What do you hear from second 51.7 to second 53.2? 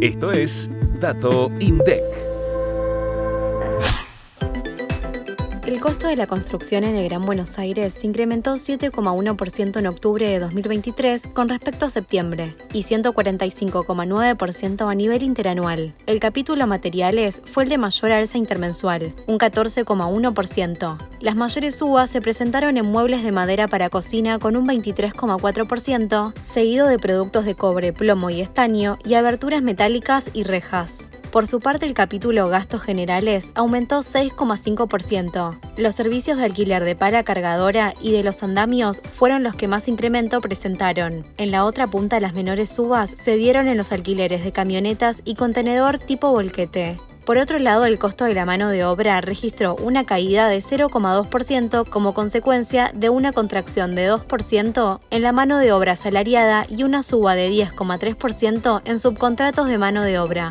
como consecuencia de